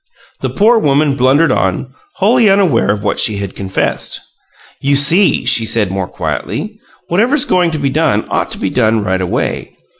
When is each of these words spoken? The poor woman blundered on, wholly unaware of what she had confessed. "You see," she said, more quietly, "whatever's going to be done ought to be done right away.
The 0.39 0.49
poor 0.49 0.79
woman 0.79 1.15
blundered 1.15 1.51
on, 1.51 1.93
wholly 2.15 2.49
unaware 2.49 2.89
of 2.89 3.03
what 3.03 3.19
she 3.19 3.37
had 3.37 3.55
confessed. 3.55 4.19
"You 4.81 4.95
see," 4.95 5.45
she 5.45 5.63
said, 5.63 5.91
more 5.91 6.07
quietly, 6.07 6.79
"whatever's 7.09 7.45
going 7.45 7.69
to 7.69 7.77
be 7.79 7.91
done 7.91 8.25
ought 8.29 8.49
to 8.53 8.57
be 8.57 8.71
done 8.71 9.03
right 9.03 9.21
away. 9.21 9.75